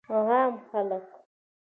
عام 0.09 0.53
خلک 0.71 1.07